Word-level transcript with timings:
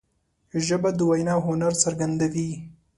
ژبه 0.65 0.89
د 0.97 0.99
وینا 1.09 1.35
هنر 1.47 1.73
څرګندوي 1.83 2.49